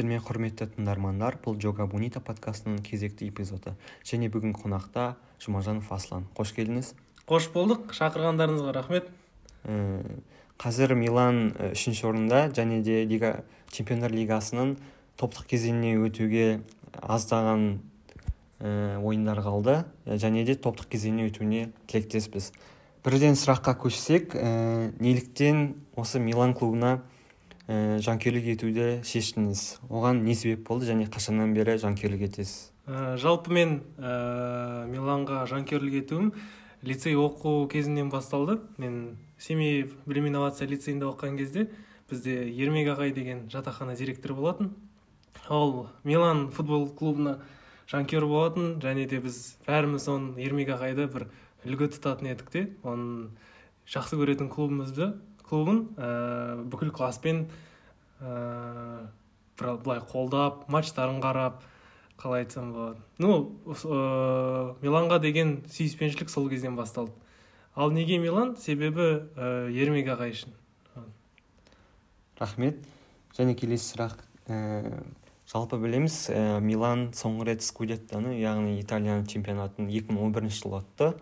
құрметті 0.00 0.70
тыңдармандар 0.72 1.36
бұл 1.44 1.58
джога 1.60 1.84
бунита 1.86 2.20
подкастының 2.24 2.78
кезекті 2.80 3.28
эпизоды. 3.28 3.74
Және 4.02 4.30
бүгін 4.32 4.54
қонақта 4.56 5.16
жұмажанов 5.44 5.90
аслан. 5.92 6.24
Қош 6.32 6.54
келдіңіз. 6.56 6.94
Қош 7.28 7.50
болдық. 7.52 7.92
Шақырғандарыңызға 7.92 8.72
рахмет. 8.72 9.10
Ә, 9.68 10.00
қазір 10.56 10.94
милан 10.96 11.52
ә, 11.52 11.72
үшінші 11.74 12.06
орында 12.08 12.48
және 12.56 12.80
де 12.80 13.04
лига 13.04 13.44
чемпиондар 13.68 14.10
лигасының 14.10 14.78
топтық 15.20 15.50
кезеңіне 15.52 15.98
өтуге 16.08 16.62
аздаған 16.96 17.82
ә, 18.60 18.96
ойындар 19.04 19.44
қалды. 19.44 19.84
Және 20.08 20.46
де 20.48 20.56
топтық 20.56 20.88
кезеңіне 20.96 21.28
өтуіне 21.28 21.68
тілектеспіз. 21.86 22.54
Бірден 23.04 23.36
сұраққа 23.36 23.76
көшсек 23.84 24.32
ә, 24.32 24.92
неліктен 24.96 25.74
осы 25.96 26.18
милан 26.18 26.54
клубына 26.56 27.02
ә, 27.70 27.98
жанкүйерлік 28.02 28.50
етуді 28.56 28.88
шештіңіз 29.06 29.66
оған 29.88 30.24
не 30.26 30.34
себеп 30.34 30.66
болды 30.66 30.90
және 30.90 31.06
қашаннан 31.06 31.54
бері 31.54 31.78
жанкүйерлік 31.78 32.26
етесіз 32.26 32.72
ә, 32.90 33.14
жалпы 33.22 33.54
мен 33.54 33.76
ә, 33.96 34.88
миланға 34.90 35.46
жанкүйерлік 35.50 36.02
етуім 36.02 36.32
лицей 36.82 37.14
оқу 37.14 37.68
кезінен 37.68 38.10
басталды. 38.10 38.60
Мен 38.78 39.18
семей 39.38 39.84
білім 40.06 40.30
инновация 40.30 40.68
лицейінде 40.68 41.06
оқыған 41.10 41.36
кезде 41.38 41.68
бізде 42.10 42.48
ермек 42.48 42.88
ағай 42.94 43.12
деген 43.12 43.48
жатақхана 43.52 43.96
директоры 43.96 44.34
болатын. 44.34 44.74
Ол 45.48 45.88
милан 46.04 46.48
футбол 46.50 46.88
клубына 46.88 47.38
жанкүйер 47.90 48.26
болатын 48.26 48.80
және 48.80 49.06
де 49.08 49.20
біз 49.20 49.58
бәріміз 49.66 50.08
оның 50.08 50.40
ермек 50.40 50.72
ағайды 50.72 51.06
бір 51.12 51.28
үлгі 51.66 51.90
тұтатын 51.94 52.32
едік 52.32 52.50
те. 52.50 52.66
Оның 52.82 53.30
жақсы 53.86 54.16
көретін 54.16 54.48
клубымызды 54.48 55.12
клубын 55.50 55.82
ә, 55.98 56.62
бүкіл 56.70 56.92
класспен 56.94 57.48
ә, 58.22 59.08
бір 59.58 59.74
былай 59.82 60.00
қолдап 60.00 60.64
матчтарын 60.70 61.20
қарап 61.20 61.60
қалай 62.20 62.46
айтсам 62.46 62.72
болады. 62.76 63.02
Ну 63.18 63.58
ә, 63.66 64.76
миланға 64.84 65.20
деген 65.20 65.58
сүйіспеншілік 65.68 66.30
сол 66.30 66.48
кезден 66.52 66.78
басталды. 66.78 67.12
Ал 67.74 67.90
неге 67.90 68.18
милан? 68.22 68.56
Себебі 68.56 69.26
ә, 69.36 69.68
ермек 69.74 70.08
ағай 70.14 70.34
үшін 70.36 70.56
рахмет. 72.40 72.80
Және 73.36 73.54
келесі 73.54 73.92
сұрақ 73.92 74.16
ә, 74.50 75.02
жалпы 75.50 75.78
білеміз 75.80 76.16
ә, 76.32 76.40
милан 76.64 77.10
соңғы 77.16 77.50
рет 77.52 77.64
скудеттаны 77.64 78.34
яғни 78.40 78.78
италияның 78.80 79.28
чемпионатын 79.30 79.90
2011 79.92 80.50
жылы 80.56 80.80
ұтты 80.80 81.12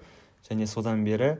және 0.49 0.69
содан 0.71 1.05
бері 1.05 1.35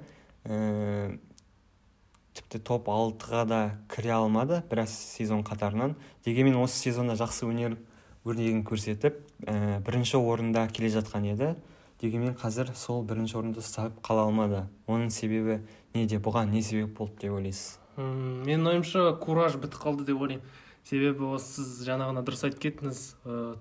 тіпті 2.39 2.61
топ 2.65 2.89
алтыға 2.93 3.43
да 3.49 3.59
кіре 3.93 4.15
алмады 4.17 4.63
біраз 4.71 4.93
сезон 4.95 5.43
қатарынан. 5.47 5.97
Дегенмен 6.25 6.57
осы 6.63 6.79
сезонда 6.79 7.17
жақсы 7.19 7.47
өнер 7.49 7.77
өрнегін 8.25 8.65
көрсетіп 8.69 9.19
ә, 9.45 9.79
бірінші 9.85 10.21
орында 10.21 10.67
келе 10.73 10.91
жатқан 10.95 11.27
еді. 11.33 11.53
Дегенмен 12.01 12.37
қазір 12.39 12.73
сол 12.79 13.03
бірінші 13.07 13.41
орынды 13.41 13.63
ұстап 13.63 14.01
қала 14.07 14.29
алмады. 14.29 14.65
Оның 14.87 15.11
себебі 15.15 15.61
неде 15.95 16.21
бұған 16.23 16.53
не 16.55 16.63
себеп 16.63 16.95
болды 16.99 17.27
деп 17.27 17.39
ойлайсыз? 17.39 17.79
Менің 17.99 18.73
ойымша 18.75 19.09
кураж 19.21 19.59
бітіп 19.59 19.83
қалды 19.83 20.07
деп 20.07 20.21
ойлаймын. 20.23 20.45
Себебі 20.89 21.33
осы 21.35 21.59
сіз 21.61 21.83
жаңа 21.89 22.13
ғана 22.13 22.23
дұрыс 22.25 22.47
айтып 22.47 22.63
кеттіңіз. 22.63 23.01
Э, 23.25 23.55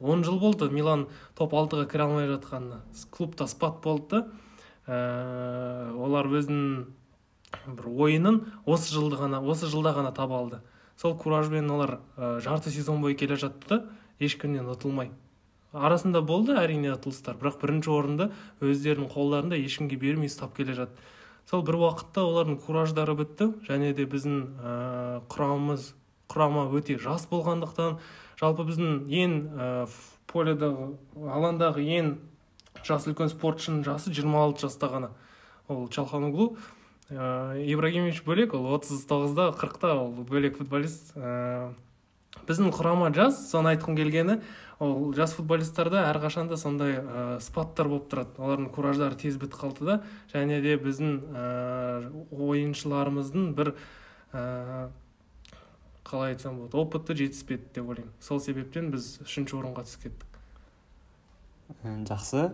он 0.00 0.24
жыл 0.24 0.40
болды 0.40 0.70
милан 0.72 1.06
топ 1.38 1.52
алтыға 1.52 1.84
кіре 1.90 2.08
алмай 2.08 2.30
жатқанына. 2.32 2.80
Клубта 3.10 3.46
спад 3.46 3.82
болды. 3.84 4.24
Да 4.24 4.30
Э, 4.82 5.94
олар 5.94 6.26
өзінің 6.26 6.86
бір 7.66 7.88
ойынын 7.88 8.44
осы 8.66 8.94
жылды 8.94 9.18
ғана 9.20 9.42
осы 9.42 9.66
жылда 9.66 9.94
ғана 9.96 10.12
таба 10.12 10.38
алды. 10.38 10.60
Сол 10.96 11.16
куражбен 11.16 11.70
олар 11.70 11.98
э, 12.16 12.40
жарты 12.44 12.70
сезон 12.70 13.00
бойы 13.02 13.14
келе 13.14 13.36
жатты. 13.36 13.80
Да 13.80 13.82
ешкімнен 14.22 14.68
ұтылмай. 14.72 15.10
Арасында 15.72 16.20
болды 16.24 16.54
әрине 16.60 16.92
ұтылыстар 16.92 17.38
бірақ 17.40 17.58
бірінші 17.62 17.90
орынды 17.94 18.28
өздерінің 18.60 19.08
қолдарында 19.12 19.58
ешкімге 19.62 19.96
бермей 20.00 20.28
ұстап 20.28 20.52
келе 20.56 20.76
жатты 20.76 21.06
сол 21.48 21.64
бір 21.66 21.78
уақытта 21.80 22.22
олардың 22.26 22.58
кураждары 22.66 23.16
бітті. 23.18 23.48
Және 23.66 23.94
де 23.96 24.04
біздің 24.06 24.36
ә, 24.60 24.74
құрамымыз 25.32 25.92
құрама 26.32 26.68
өте 26.76 26.98
жас 27.00 27.24
болғандықтан 27.30 27.96
жалпы 28.40 28.68
біздің 28.68 29.08
ең 29.08 29.38
ә, 29.56 29.70
поледағы 30.30 30.92
алаңдағы 31.16 31.86
ең 31.96 32.14
жасы 32.84 33.12
үлкен 33.12 33.32
спортшының 33.32 33.82
жасы 33.88 34.12
26 34.12 34.66
жаста 34.66 34.92
ғана. 34.92 35.10
Ол 35.72 35.88
чалханоглу 35.88 36.52
ә, 37.10 37.58
ибрагимович 37.66 38.22
бөлек 38.26 38.54
ол 38.54 38.68
39-да 38.76 39.50
40-та 39.58 39.94
ол 39.98 40.12
бөлек 40.12 40.58
футболист. 40.58 41.12
Ә, 41.16 41.72
біздің 42.46 42.72
құрама 42.74 43.12
жас 43.14 43.38
соны 43.50 43.74
айтқым 43.74 43.96
келгені 43.98 44.40
ол 44.82 45.12
жас 45.14 45.34
футболисттарда 45.36 46.06
әрқашанда 46.10 46.56
сондай 46.56 46.96
ә, 46.98 47.38
спаттар 47.42 47.90
болып 47.90 48.08
тұрады. 48.10 48.34
Олардың 48.38 48.70
кураждары 48.74 49.18
тез 49.20 49.36
бітіп 49.38 49.60
қалды 49.60 49.86
да. 49.86 49.98
Және 50.32 50.60
де 50.64 50.76
біздің 50.80 51.14
ә, 51.30 51.46
ойыншыларымыздың 52.32 53.52
бір 53.58 53.74
ә, 54.32 54.90
қалай 56.08 56.34
айтсам 56.34 56.58
болады 56.58 56.80
опыты 56.82 57.16
жетіспеді 57.18 57.70
деп 57.74 57.88
ойлаймын. 57.94 58.12
Сол 58.20 58.40
себептен 58.42 58.90
біз 58.94 59.18
үшінші 59.26 59.60
орынға 59.60 59.86
түсіп 59.86 60.08
кеттік. 60.08 60.38
Жақсы. 62.08 62.52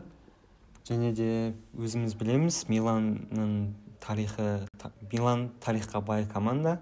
Және 0.88 1.12
де 1.12 1.31
өзіміз 1.76 2.14
білеміз 2.16 2.62
миланның 2.69 3.54
тарихы 4.00 4.66
та- 4.78 4.92
милан 5.12 5.50
тарихқа 5.60 6.00
бай 6.00 6.26
команда. 6.26 6.81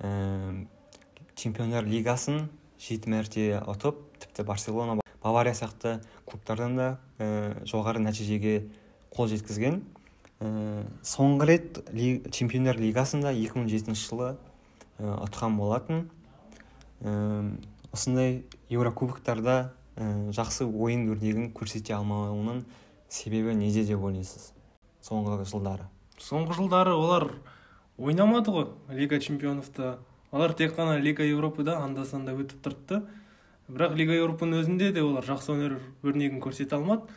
Ә, 0.00 0.66
чемпиондар 1.34 1.84
лигасын 1.84 2.48
жеті 2.78 3.10
мәрте 3.10 3.46
ұтып 3.66 3.96
тіпті 4.18 4.44
барселона 4.44 5.00
бавария 5.22 5.54
сияқты 5.54 6.00
клубтардан 6.26 6.76
да 6.76 6.98
ә, 7.18 7.64
жоғары 7.64 7.98
нәтижеге 8.02 8.68
қол 9.14 9.28
жеткізген. 9.28 9.82
Ә, 10.40 10.84
соңғы 11.02 11.46
рет 11.46 11.80
ли, 11.92 12.22
чемпиондар 12.30 12.78
лигасында 12.78 13.32
2007 13.32 13.94
жылы 13.94 14.36
ә, 14.98 15.16
ұтқан 15.26 15.56
болатын. 15.58 16.08
Осындай 17.92 18.42
еурокубоктарда 18.68 19.70
жақсы 20.34 20.66
ойын 20.66 21.06
өрнегін 21.12 21.52
көрсете 21.54 21.94
алмауының 21.94 22.64
себебі 23.08 23.54
неде 23.54 23.84
деп 23.86 24.02
ойлайсыз? 24.02 24.52
Соңғы 25.06 25.44
жылдары. 25.46 25.86
Соңғы 26.22 26.58
жылдары 26.58 26.94
олар 26.94 27.28
ойнамады 27.98 28.52
ғой 28.54 28.66
лига 28.94 29.18
чемпионовта. 29.20 29.98
Олар 30.30 30.52
тек 30.52 30.74
қана 30.76 30.98
лига 31.00 31.24
европада 31.24 31.78
анда 31.80 32.04
санда 32.04 32.34
өтіп 32.36 32.60
тұрды. 32.64 33.02
Бірақ 33.68 33.96
лига 33.96 34.16
европаның 34.16 34.62
өзінде 34.62 34.92
де 34.92 35.02
олар 35.02 35.24
жақсы 35.24 35.52
өнер 35.54 35.78
өрнегін 36.02 36.42
көрсете 36.44 36.76
алмады. 36.76 37.08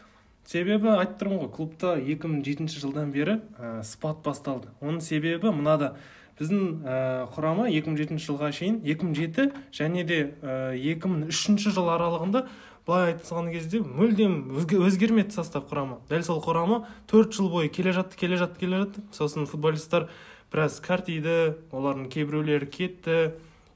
Себебі 0.48 0.96
айтып 0.96 1.20
тұрмын 1.22 1.44
ғой 1.44 1.52
клубта 1.56 1.94
2007 2.00 2.68
жылдан 2.82 3.12
бері 3.14 3.40
ә, 3.60 3.84
спад 3.84 4.24
басталды. 4.26 4.72
Оның 4.82 5.02
себебі 5.06 5.54
мынада 5.54 5.96
біздің 6.40 6.82
ә, 6.82 6.98
құрама 7.36 7.70
2007 7.70 8.20
жылға 8.26 8.52
шейін 8.56 8.82
2007 8.86 9.52
және 9.76 10.04
де 10.08 10.20
ә, 10.42 10.74
2003 10.78 11.72
жыл 11.72 11.92
аралығында 11.94 12.46
былай 12.88 13.14
айтқан 13.14 13.52
кезде 13.54 13.84
мүлдем 13.86 14.58
өзге, 14.58 14.80
өзгермеді 14.82 15.36
состав 15.36 15.68
құрама 15.70 16.00
дәл 16.10 16.26
сол 16.26 16.42
құрама 16.42 16.82
төрт 17.12 17.38
жыл 17.38 17.52
бойы 17.54 17.70
келе 17.70 17.94
жатты 17.94 18.18
келе 18.18 18.40
жатты 18.42 18.60
келе 18.64 18.82
жатты. 18.82 19.04
Сосын 19.14 19.46
футболисттар 19.46 20.10
біраз 20.52 20.80
картиді 20.82 21.56
олардың 21.72 22.10
кейбіреулері 22.10 22.68
кетті. 22.74 23.20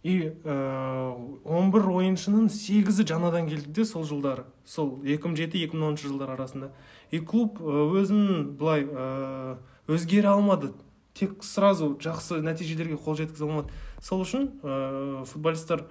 И 0.06 0.30
он 0.46 1.72
бір 1.74 1.88
ойыншының 1.90 2.46
сегізі 2.54 3.08
жаңадан 3.10 3.48
келді 3.50 3.72
де 3.74 3.86
сол 3.90 4.04
жылдары. 4.06 4.44
Сол 4.64 5.00
2007-2010 5.02 5.98
жылдар 5.98 6.36
арасында. 6.36 6.70
И 7.10 7.18
клуб 7.26 7.58
ә, 7.58 7.88
өзін 7.98 8.52
былай 8.60 8.86
ә, 8.86 9.58
өзгере 9.90 10.30
алмады. 10.30 10.76
Тек 11.18 11.42
сразу 11.48 11.96
жақсы 11.98 12.38
нәтижелерге 12.46 13.00
қол 13.02 13.18
жеткізе 13.18 13.48
алмады. 13.48 13.74
Сол 13.98 14.22
үшін 14.22 14.52
ә, 14.62 15.26
футболисттар 15.26 15.88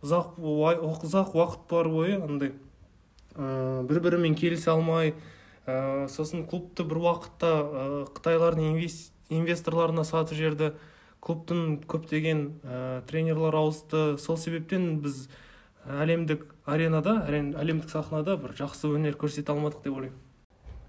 ұзақ 0.00 0.40
ұзақ 0.40 1.36
уақыт 1.36 1.68
бар 1.68 1.92
бойы 1.92 2.16
андай 2.24 2.54
бір 3.36 4.00
бірімен 4.00 4.34
келісе 4.38 4.70
алмай 4.72 5.12
ә, 5.66 6.08
сосын 6.08 6.46
клубты 6.48 6.88
бір 6.88 7.04
уақытта 7.04 7.52
ә, 7.52 7.88
қытайлардың 8.16 8.72
инвес- 8.72 9.10
инвесторларына 9.28 10.08
сатып 10.08 10.38
жіберді. 10.40 10.72
Клубтың 11.24 11.80
көптеген 11.90 12.40
ә, 12.64 13.02
тренерлер 13.08 13.54
ауысты. 13.58 14.18
Сол 14.18 14.36
себептен 14.36 15.00
біз 15.02 15.28
әлемдік 15.88 16.44
аренада 16.66 17.18
әлем- 17.28 17.54
әлемдік 17.58 17.90
сахнада 17.90 18.36
бір 18.36 18.54
жақсы 18.58 18.90
өнер 18.92 19.16
көрсете 19.18 19.52
алмадық 19.54 19.82
деп 19.84 19.94
ойлаймын. 19.96 20.18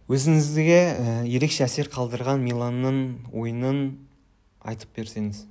Өзіңізге 0.09 0.79
ә, 0.81 1.23
ерекше 1.29 1.63
әсер 1.67 1.89
қалдырған 1.93 2.41
миланның 2.41 2.99
ойынын 3.31 3.81
айтып 4.65 4.95
берсеңіз. 4.97 5.45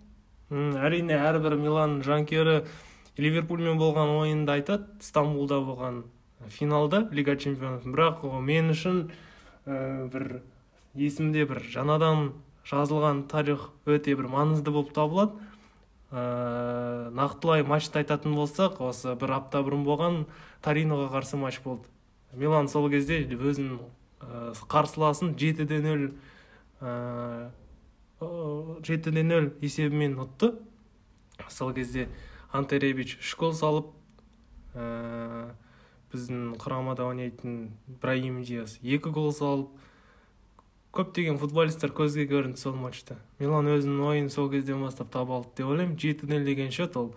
М, 0.51 0.75
әрине 0.77 1.15
әрбір 1.15 1.57
милан 1.61 2.01
жанкүйері 2.03 2.65
ливерпульмен 3.19 3.79
болған 3.79 4.15
ойынды 4.19 4.53
айтады. 4.59 4.87
Стамбулда 5.01 5.61
болған 5.63 6.03
финалда 6.49 7.09
лига 7.13 7.37
чемпионов 7.37 7.85
бірақ 7.85 8.23
мен 8.43 8.71
үшін 8.71 9.11
ә, 9.67 10.09
бір 10.11 10.41
есімде 10.95 11.45
бір 11.47 11.63
жаңадан 11.71 12.33
жазылған 12.69 13.25
тарих 13.31 13.71
өте 13.89 14.15
бір 14.19 14.29
маңызды 14.33 14.73
болып 14.75 14.93
табылады. 14.97 15.37
Ә, 16.09 17.11
нақтылай 17.13 17.65
матчты 17.69 18.01
айтатын 18.01 18.37
болсақ 18.37 18.81
осы 18.85 19.15
бір 19.21 19.35
апта 19.39 19.61
бұрын 19.65 19.85
болған 19.85 20.23
ториноға 20.65 21.11
қарсы 21.17 21.37
матч 21.41 21.61
болды. 21.65 21.85
Милан 22.33 22.69
сол 22.69 22.89
кезде 22.93 23.23
өзінің 23.25 23.81
ә, 24.21 24.55
қарсыласын 24.69 25.35
жетіде 25.41 25.81
нөл 25.85 26.09
жетіде 28.89 29.25
нөл 29.25 29.53
есебімен 29.61 30.17
ұтты. 30.25 30.55
Сол 31.49 31.73
кезде 31.73 32.09
анте 32.53 32.79
ребич 32.81 33.19
үш 33.21 33.35
гол 33.37 33.53
салып 33.57 33.93
ә, 34.75 35.53
біздің 36.13 36.57
құрамада 36.61 37.05
ойнайтын 37.09 37.69
брahim 38.01 38.41
диас 38.45 38.79
екі 38.83 39.13
гол 39.13 39.33
салып 39.37 39.69
көптеген 40.97 41.39
футболисттер 41.39 41.93
көзге 41.97 42.25
көрінді 42.31 42.61
сол 42.61 42.77
матчта 42.81 43.19
милан 43.39 43.69
өзінің 43.75 44.05
ойын 44.09 44.29
сол 44.33 44.49
кезден 44.51 44.83
бастап 44.83 45.11
таба 45.13 45.37
алды 45.37 45.61
деп 45.61 45.73
ойлаймын. 45.73 45.99
Жеті 46.01 46.29
нөл 46.31 46.45
деген 46.47 46.71
счет 46.73 46.97
ол 46.97 47.13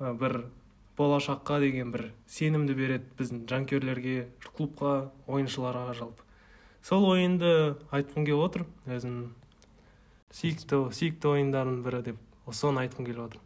ә, 0.00 0.12
бір 0.12 0.44
болашаққа 0.98 1.60
деген 1.60 1.92
бір 1.94 2.10
сенімді 2.26 2.74
береді 2.74 3.10
біздің 3.18 3.44
жанкүйерлерге 3.50 4.26
клубқа 4.56 5.10
ойыншыларға 5.26 5.94
жалпы. 5.94 6.24
Сол 6.82 7.06
ойынды 7.10 7.76
айтқым 7.94 8.26
келіп 8.26 8.42
отыр. 8.42 8.66
Өзімнің 8.86 9.30
сүйікті 10.34 10.82
сүйікті 10.96 11.30
ойындарымның 11.32 11.84
бірі 11.86 12.02
деп 12.10 12.52
соны 12.52 12.84
айтқым 12.84 13.06
келіп 13.06 13.22
отыр. 13.28 13.40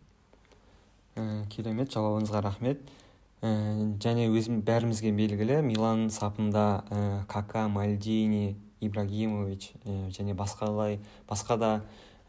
Ә, 1.17 1.45
керемет 1.53 1.93
жауабыңызға 1.93 2.43
рахмет. 2.47 2.83
Ә, 3.43 3.51
және 4.01 4.29
өзім 4.31 4.63
бәрімізге 4.65 5.13
белгілі 5.17 5.61
милан 5.65 6.09
сапында 6.13 6.85
ә, 6.91 7.01
кака 7.29 7.69
мальдини 7.69 8.57
ибрагимович 8.81 9.73
ә, 9.85 10.11
және 10.11 10.35
басқалай 10.35 10.99
басқа 11.29 11.57
да 11.61 11.71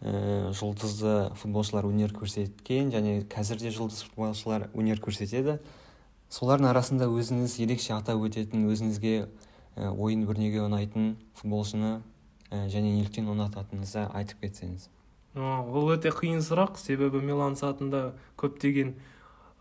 ә, 0.01 0.51
жұлдызды 0.55 1.31
футболшылар 1.39 1.87
өнер 1.89 2.13
көрсеткен 2.15 2.91
және 2.93 3.21
қазір 3.31 3.61
де 3.61 3.71
жұлдыз 3.73 4.03
футболшылар 4.09 4.69
өнер 4.73 5.01
көрсетеді. 5.03 5.59
Солардың 6.31 6.71
арасында 6.71 7.09
өзіңіз 7.11 7.57
ерекше 7.63 7.93
атап 7.97 8.23
өтетін 8.23 8.69
өзіңізге 8.71 9.15
ә, 9.75 9.91
ойын 9.91 10.25
өрнегі 10.27 10.63
ұнайтын 10.67 11.15
футболшыны 11.41 11.99
ә, 12.49 12.67
және 12.71 12.95
неліктен 12.95 13.29
ұнататыныңызды 13.31 14.07
айтып 14.15 14.47
кетсеңіз. 14.47 14.89
Ол 15.35 15.91
өте 15.93 16.11
қиын 16.11 16.41
сұрақ. 16.43 16.75
Себебі 16.75 17.21
милан 17.23 17.55
сатында 17.55 18.11
көптеген 18.39 18.97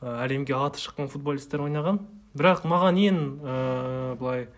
әлемге 0.02 0.56
аты 0.58 0.82
шыққан 0.82 1.10
футболисттер 1.12 1.62
ойнаған. 1.62 2.00
Бірақ 2.34 2.64
маған 2.66 2.98
ең 2.98 3.20
ә, 3.42 3.54
былай 4.18 4.48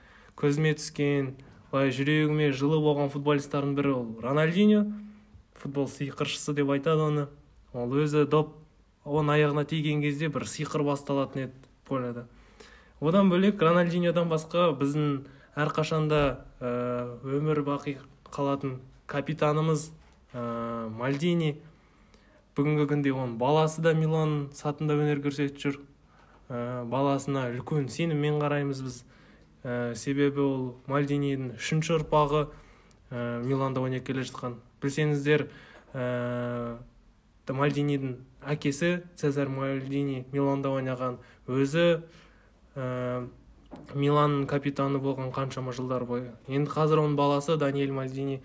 көзіме 0.41 0.73
түскен 0.79 1.35
жүрегіме 1.73 2.53
жылы 2.53 2.83
болған 2.85 3.09
футболисттардың 3.13 3.75
бірі 3.79 3.95
ол 3.97 4.07
рональдиньо 4.21 4.85
футбол 5.57 5.89
сиқыршысы 5.89 6.53
деп 6.53 6.71
айтады 6.71 7.09
оны. 7.09 7.27
Ол 7.73 7.89
өзі 7.97 8.27
доп 8.29 8.53
оның 9.05 9.37
аяғына 9.39 9.65
тиген 9.65 10.03
кезде 10.05 10.29
бір 10.29 10.45
сиқыр 10.45 10.85
басталатын 10.85 11.49
еді 11.49 11.69
поляда 11.89 12.27
одан 13.03 13.31
бөлек 13.31 13.59
рональдиньодан 13.59 14.29
басқа 14.31 14.69
біздің 14.79 15.25
әрқашанда 15.59 16.21
ә, 16.63 16.71
өмір 17.27 17.65
бақи 17.67 17.97
қалатын 18.31 18.77
капитанымыз 19.11 19.89
ә, 20.33 20.89
мальдини. 20.95 21.57
Бүгінгі 22.55 22.87
күнде 22.93 23.11
оның 23.11 23.39
баласы 23.41 23.83
да 23.83 23.95
милан 23.97 24.53
сатында 24.55 24.95
өнер 24.95 25.23
көрсетіп 25.25 25.59
жүр. 25.59 25.81
Ә, 26.49 26.85
баласына 26.87 27.49
үлкен 27.51 27.89
сеніммен 27.91 28.39
қараймыз 28.43 28.85
біз. 28.87 29.03
Ә, 29.65 29.95
себебі 29.95 30.43
ол 30.43 30.65
мальдинидің 30.91 31.57
үшінші 31.59 31.97
ұрпағы 31.99 32.47
ә, 33.11 33.43
миланда 33.45 33.83
ойнап 33.83 34.07
келе 34.07 34.25
жатқан. 34.27 34.59
Білсеңіздер 34.83 35.47
ә, 35.95 36.79
мальдинидің 37.49 38.17
әкесі 38.43 39.03
цезар 39.19 39.51
мальдини 39.53 40.25
миланда 40.33 40.73
ойнаған. 40.75 41.19
Өзі 41.47 42.03
ә, 42.75 43.29
милан 43.95 44.47
капитаны 44.47 44.99
болған 45.03 45.33
қаншама 45.35 45.73
жылдар 45.77 46.05
бойы. 46.09 46.33
Енді 46.49 46.71
қазір 46.71 47.05
оның 47.05 47.17
баласы 47.17 47.57
даниэль 47.57 47.93
мальдини 47.95 48.41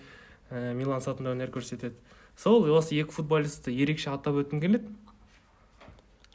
ә, 0.52 0.74
милан 0.74 1.02
сатында 1.02 1.34
өнер 1.36 1.52
көрсетеді. 1.54 1.96
Сол 2.38 2.68
осы 2.70 2.94
екі 3.00 3.16
футболистті 3.16 3.74
ерекше 3.74 4.12
атап 4.14 4.38
өткім 4.44 4.62
келеді. 4.62 4.92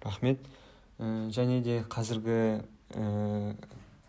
Рахмет. 0.02 0.40
Және 0.98 1.60
де 1.62 1.82
қазіргі 1.90 2.58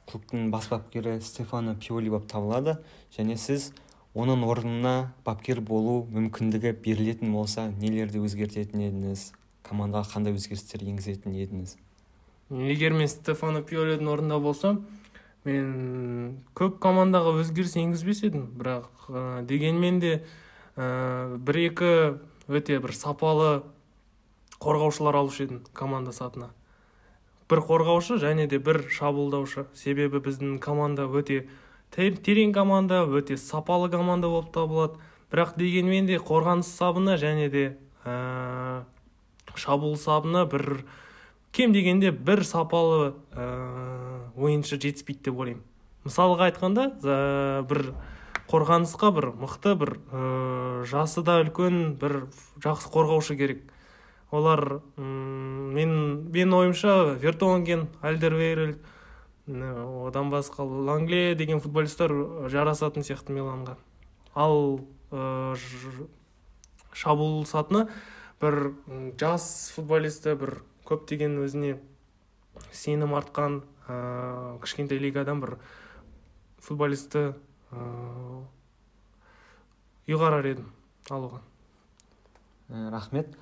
клубтың 0.09 0.51
бас 0.51 0.67
бапкері 0.71 1.19
стефано 1.21 1.75
пиоли 1.79 2.11
болып 2.13 2.27
табылады. 2.31 2.77
Және 3.15 3.37
сіз 3.37 3.71
оның 4.13 4.43
орнына 4.45 5.13
бапкер 5.25 5.61
болу 5.61 6.03
мүмкіндігі 6.13 6.73
берілетін 6.83 7.33
болса 7.33 7.69
нелерді 7.71 8.21
өзгертетін 8.23 8.85
едіңіз? 8.89 9.31
Командаға 9.63 10.15
қандай 10.15 10.35
өзгерістер 10.35 10.83
енгізетін 10.85 11.37
едіңіз? 11.39 11.77
Егер 12.53 12.93
мен 12.93 13.07
стефано 13.07 13.63
пиолидің 13.65 14.09
орнында 14.11 14.39
болсам 14.43 14.83
мен 15.47 16.39
көп 16.55 16.77
командаға 16.83 17.37
өзгеріс 17.41 17.77
енгізбес 17.81 18.23
едім. 18.27 18.49
Бірақ 18.59 19.07
ә, 19.09 19.45
дегенмен 19.47 20.01
де 20.03 20.17
ә, 20.75 21.37
бір 21.37 21.61
екі 21.67 21.93
өте 22.51 22.79
бір 22.83 22.93
сапалы 22.97 23.63
қорғаушылар 24.63 25.17
алушы 25.23 25.47
едім 25.47 25.63
команда 25.73 26.13
сатына 26.15 26.51
бір 27.49 27.61
қорғаушы 27.67 28.19
және 28.21 28.47
де 28.47 28.59
бір 28.59 28.85
шабуылдаушы. 28.91 29.65
Себебі 29.73 30.21
біздің 30.23 30.59
команда 30.63 31.07
өте 31.07 31.45
терең 31.93 32.53
команда 32.53 33.03
өте 33.05 33.37
сапалы 33.37 33.89
команда 33.89 34.29
болып 34.29 34.53
табылады. 34.53 34.99
Бірақ 35.33 35.55
дегенмен 35.57 36.07
де 36.07 36.19
қорғаныс 36.21 36.69
сабына 36.69 37.17
және 37.17 37.49
де 37.49 37.63
ә, 38.05 38.83
шабуыл 39.55 39.97
сабына 39.97 40.45
бір 40.45 40.85
кем 41.51 41.73
дегенде 41.73 42.11
бір 42.11 42.43
сапалы 42.45 43.13
ә, 43.33 43.49
ойыншы 44.37 44.77
жетіспейді 44.77 45.29
деп 45.29 45.39
ойлаймын. 45.39 45.63
Мысалға 46.05 46.49
айтқанда 46.51 46.87
ә, 47.01 47.61
бір 47.69 47.93
қорғанысқа 48.49 49.11
бір 49.15 49.29
мықты 49.41 49.75
бір 49.79 49.95
ә, 50.11 50.85
жасы 50.89 51.23
да 51.25 51.39
үлкен 51.41 51.95
бір 52.01 52.27
жақсы 52.61 52.93
қорғаушы 52.93 53.37
керек. 53.39 53.63
Олар 54.33 54.81
мен 54.97 55.91
мен 56.33 56.53
ойымша 56.53 57.13
вертонген 57.21 57.87
альдервейрель 58.01 58.79
одан 59.47 60.31
басқа 60.31 60.63
лангле 60.63 61.35
деген 61.35 61.59
футболисттер 61.61 62.13
жарасатын 62.49 63.05
сияқты 63.05 63.35
миланға. 63.35 63.77
Ал 64.33 64.79
ә, 65.11 65.55
шабуыл 66.93 67.45
сатыны 67.45 67.89
бір 68.41 68.73
жас 69.19 69.71
футболисті 69.75 70.33
бір 70.39 70.55
көптеген 70.87 71.37
өзіне 71.43 71.77
сенім 72.71 73.13
артқан 73.19 73.61
ә, 73.87 74.57
кішкентай 74.63 74.97
лигадан 75.03 75.43
бір 75.43 75.57
футболисті 76.63 77.33
ә, 77.69 77.85
ұйғарар 80.07 80.53
едім 80.55 80.71
алуға. 81.11 81.43
Рахмет. 82.69 83.35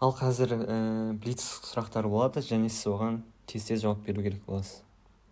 Ал 0.00 0.12
қазір 0.12 0.52
ә, 0.56 0.76
блиц 1.16 1.42
сұрақтар 1.70 2.08
болады 2.10 2.42
және 2.44 2.68
сіз 2.68 2.90
оған 2.92 3.22
тез 3.46 3.64
тез 3.68 3.80
жауап 3.84 4.04
беру 4.04 4.22
керек 4.22 4.44
боласыз. 4.46 4.82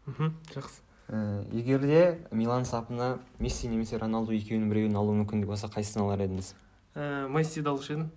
Мхм 0.07 0.33
жақсы. 0.55 0.81
Ә, 1.09 1.45
егер 1.53 1.85
де 1.85 2.01
милан 2.31 2.65
сапына 2.65 3.19
месси 3.39 3.69
немесе 3.69 3.99
роналду 3.99 4.33
екеуінің 4.33 4.71
біреуін 4.73 4.97
алу 4.97 5.13
мүмкіндігі 5.21 5.51
болса 5.53 5.69
қайсысын 5.69 6.07
алар 6.07 6.25
едіңіз? 6.25 6.55
Ә, 6.95 7.29
мессиді 7.29 7.69
алушы 7.69 7.99
едім. 7.99 8.11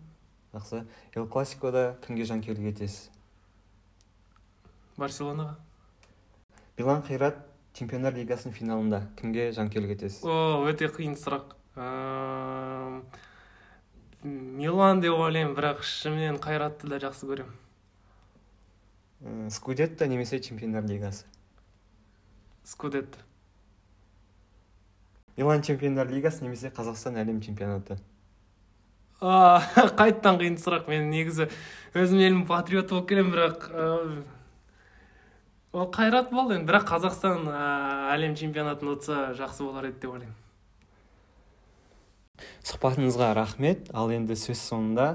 Жақсы. 0.56 0.86
Эл 1.14 1.28
классикода 1.28 1.98
кімге 2.06 2.24
жанкүйерлік 2.32 2.72
етесіз 2.72 3.10
барселонаға. 4.98 5.56
Билан 6.78 7.04
қайрат 7.06 7.44
чемпиондар 7.78 8.16
лигасының 8.18 8.56
финалында 8.56 9.04
кімге 9.20 9.52
жанкүйерлік 9.54 9.94
етесіз 9.98 10.24
о 10.26 10.66
өте 10.70 10.90
қиын 10.94 11.18
сұрақ. 11.20 11.54
Милан 14.24 15.02
деп 15.02 15.14
ойлаймын 15.14 15.56
бірақ 15.58 15.84
ішімнен 15.86 16.40
қайратты 16.42 16.90
да 16.90 17.00
жақсы 17.02 17.30
көремін. 17.30 17.54
Скудетто 19.50 20.08
немесе 20.08 20.40
чемпиондар 20.40 20.84
лигасы? 20.84 21.26
Скудетто. 22.64 23.20
Милан 25.38 25.62
чемпиондар 25.62 26.10
лигасы 26.10 26.44
немесе 26.44 26.70
қазақстан 26.70 27.18
әлем 27.22 27.42
чемпионаты? 27.42 27.98
Қайттан 29.22 30.38
қиын 30.38 30.58
сұрақ. 30.62 30.90
Мен 30.90 31.10
негізі 31.10 31.48
өзім 31.98 32.22
елімнің 32.22 32.46
патриоты 32.50 32.94
болып 32.94 33.08
келемін 33.10 33.34
бірақ 33.34 33.70
ол 35.74 35.90
қайрат 35.94 36.30
болды 36.34 36.58
енді. 36.58 36.70
Бірақ 36.70 36.86
қазақстан 36.90 37.48
әлем 38.14 38.36
чемпионатын 38.38 38.94
ұтса 38.94 39.32
жақсы 39.38 39.66
болар 39.66 39.90
еді 39.90 40.02
деп 40.02 40.14
ойлаймын. 40.14 40.47
Сұхбатыңызға 42.68 43.32
рахмет. 43.38 43.88
Ал 43.96 44.12
енді 44.12 44.36
сөз 44.36 44.60
соңында 44.68 45.08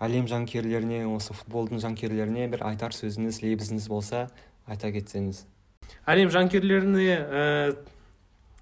әлем 0.00 0.26
жанкүйерлеріне 0.28 1.06
осы 1.08 1.34
футболдың 1.36 1.80
жанкүйерлеріне 1.82 2.48
бір 2.52 2.64
айтар 2.68 2.92
сөзіңіз 2.96 3.40
лебізіңіз 3.44 3.88
болса 3.88 4.26
айта 4.68 4.92
кетсеңіз. 4.92 5.44
Әлем 6.08 6.30
жанкүйерлеріне 6.32 7.16
ә, 7.16 7.42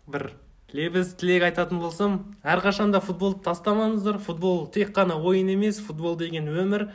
бір 0.07 0.31
лебіз 0.75 1.15
тілек 1.19 1.49
айтатын 1.49 1.81
болсам 1.83 2.19
әрқашанда 2.43 3.01
футболды 3.05 3.43
тастамаңыздар. 3.47 4.19
Футбол 4.23 4.67
тек 4.73 4.95
қана 4.97 5.19
ойын 5.19 5.51
емес 5.55 5.81
футбол 5.83 6.19
деген 6.21 6.49
өмір. 6.49 6.89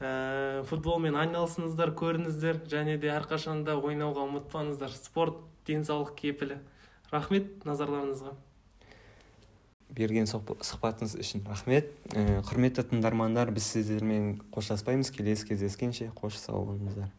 Ә, 0.00 0.62
футболмен 0.68 1.16
айналысыңыздар 1.20 1.94
көріңіздер. 1.98 2.64
Және 2.72 2.96
де 3.00 3.12
әрқашанда 3.12 3.76
ойнауға 3.80 4.28
ұмытпаңыздар. 4.28 4.94
Спорт 4.96 5.42
денсаулық 5.68 6.14
кепілі. 6.20 6.60
Рахмет 7.12 7.66
назарларыңызға. 7.68 8.36
Берген 9.96 10.28
сұхбатыңыз 10.30 11.16
үшін 11.20 11.44
рахмет. 11.48 11.90
Ә, 12.14 12.40
құрметті 12.48 12.86
тыңдармандар 12.90 13.52
біз 13.54 13.66
сіздермен 13.74 14.36
қоштаспаймыз. 14.54 15.12
Келесі 15.14 15.50
кездескенше 15.50 16.10
қош 16.16 16.38
сау 16.40 16.64
болыңыздар. 16.70 17.10